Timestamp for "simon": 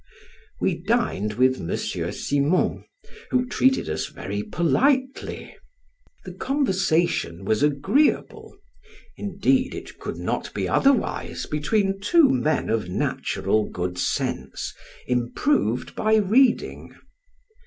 2.11-2.85